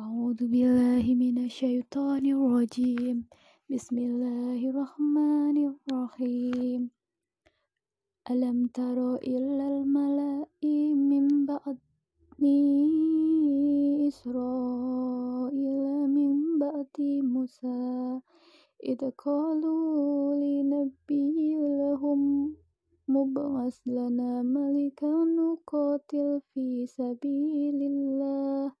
[0.00, 3.16] أعوذ بالله من الشيطان الرجيم.
[3.68, 6.80] بسم الله الرحمن الرحيم.
[8.32, 10.48] ألم تر إلى الملأ
[11.10, 11.24] من
[12.40, 12.64] بني
[14.08, 15.84] إسرائيل
[16.16, 16.32] من
[16.62, 16.96] بعد
[17.34, 18.20] موسى
[18.90, 22.20] إذ قالوا لنبي لهم
[23.08, 28.80] مبعث لنا ملكا نقاتل في سبيل الله.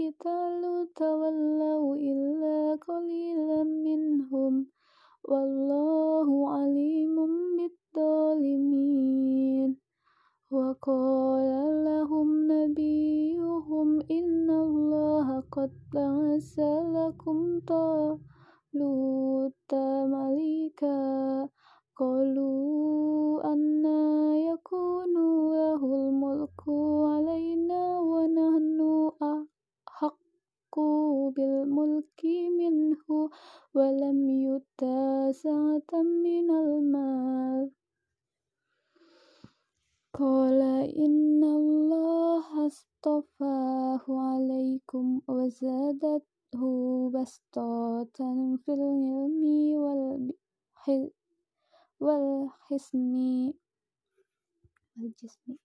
[0.00, 0.62] القتال
[0.94, 4.66] تولوا إلا قليلا منهم
[5.24, 7.16] والله عليم
[7.94, 9.76] بالظالمين.
[10.50, 16.60] وقال لهم نبيهم إن الله قد بعث
[16.94, 19.74] لكم طالوت
[20.14, 21.48] ملكا.
[21.96, 25.14] قالوا أنا يكون
[25.50, 26.68] له الملك
[27.10, 27.97] علينا
[35.94, 37.70] من المال
[40.14, 40.62] قال
[40.96, 46.62] إن الله اصطفاه عليكم وزادته
[47.14, 48.18] بسطة
[48.64, 49.42] في العلم
[52.00, 53.14] والحسن
[54.96, 55.56] والجسم.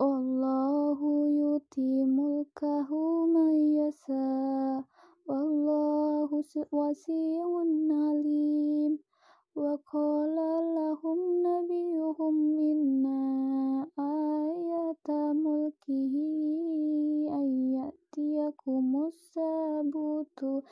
[0.00, 1.00] والله
[1.30, 2.90] يؤتي ملكه
[3.26, 4.97] من يشاء.
[5.28, 7.44] والله واسع
[7.90, 8.98] عليم.
[9.56, 10.36] وقال
[10.74, 13.06] لهم نبيهم إن
[13.98, 16.14] آية ملكه
[17.32, 20.62] أن يأتيكم السبت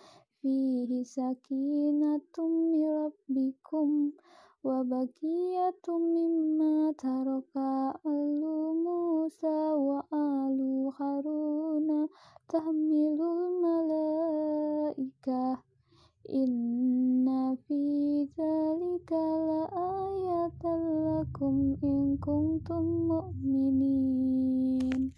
[0.42, 4.10] فيه سكينة من ربكم
[4.64, 7.56] وبقية مما ترك
[8.06, 8.40] آل
[8.84, 12.08] موسى وآل هارون.
[12.48, 14.05] تحمل الملائكة
[16.30, 20.62] إن في ذلك لآية
[21.20, 25.12] لكم إن كنتم مؤمنين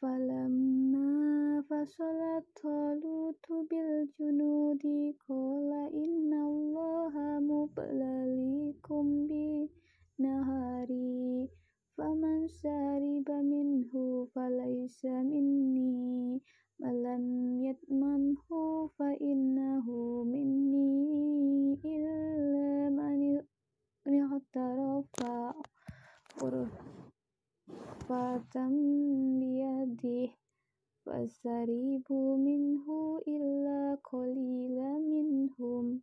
[0.00, 4.82] فلما فصل طالوت بالجنود
[5.28, 7.29] قال إن الله مبتليكم
[28.54, 30.32] بيده
[31.06, 36.02] فشربوا منه إلا قليلا منهم.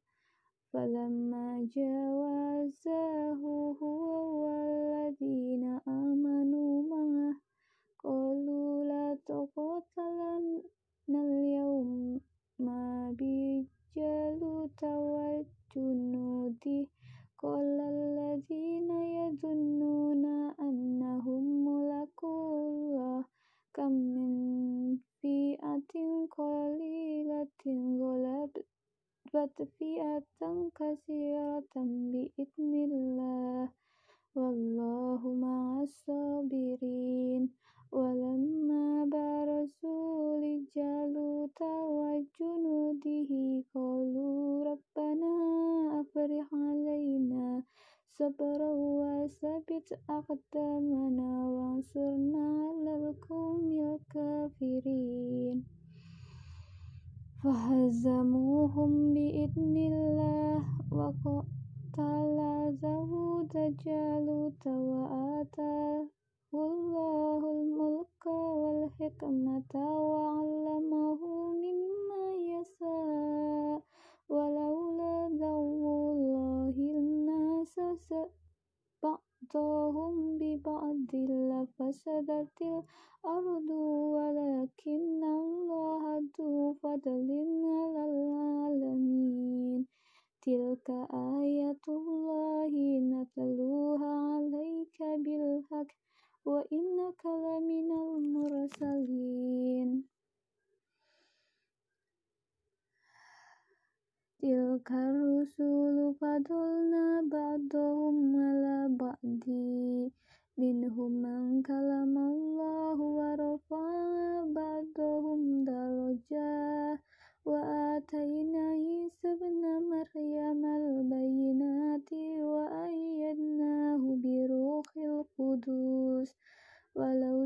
[0.73, 2.06] فلما جاوزه
[29.36, 31.74] غلبت فئة كثيرة
[32.12, 33.68] بإذن الله
[34.36, 37.50] والله مع الصابرين
[37.92, 41.60] ولما برزوا لجالوت
[41.98, 43.30] وجنوده
[43.74, 45.32] قالوا ربنا
[46.00, 47.62] أفرغ علينا
[48.18, 55.75] صبرا وثبت أقدامنا وانصرنا على القوم الكافرين
[57.47, 62.37] فهزموهم بإذن الله وقتل
[62.81, 63.53] داود
[63.85, 66.07] جالوت وآتاه
[66.53, 68.25] الله الملك
[68.61, 69.73] والحكمة
[70.11, 71.21] وعلمه
[71.63, 72.23] مما
[72.53, 73.81] يشاء
[74.29, 77.75] ولولا دعو الله الناس
[79.03, 84.36] بعضهم ببعض لفسدت الأرض الله
[86.81, 89.85] fadlin 'alal 'alamin.
[90.41, 95.89] Tilka ayatullahi natluha 'alaika bil haqq
[96.47, 99.89] wa innaka laminal mursalin.
[104.39, 110.13] Tilka rusulu fadulna ba'dahum ala ba'di
[110.57, 112.66] Minhum man kalamallah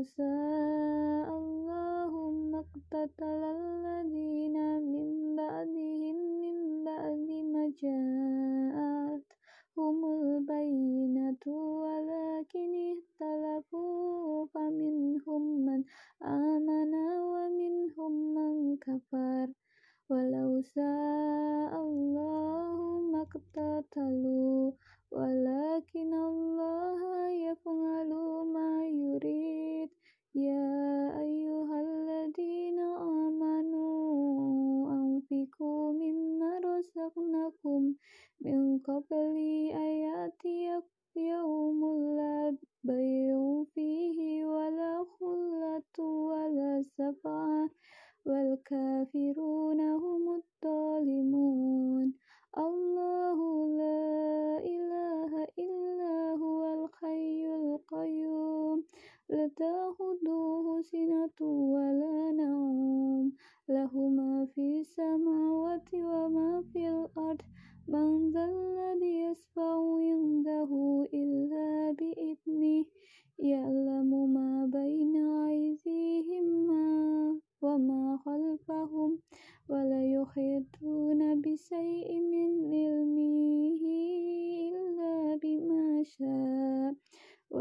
[0.02, 4.56] شاء اللهم اقتتل الذين
[4.92, 11.44] من بعدهم من بعد ما جاءتهم البينة
[11.84, 15.80] ولكن اختلفوا فمنهم من
[16.22, 16.94] آمن
[17.32, 19.21] ومنهم من كفر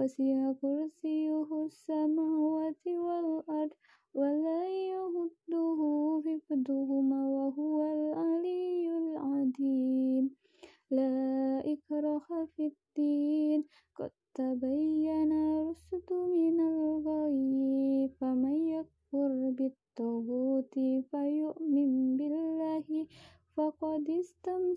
[0.01, 3.69] وسع كرسيه السماوات والأرض
[4.13, 5.79] ولا يهده
[6.25, 10.35] حفظهما وهو العلي العظيم.
[10.91, 11.13] لا
[11.73, 12.27] إكره
[12.57, 13.65] في الدين.
[13.95, 15.10] قد تبين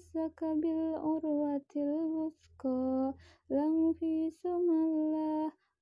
[0.04, 3.14] تمسك بالعروة الوثقى
[3.50, 4.68] لا انفصام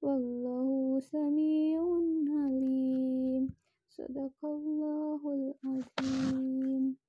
[0.03, 1.83] والله سميع
[2.29, 3.49] عليم.
[3.89, 5.21] صدق الله
[5.65, 7.02] العظيم.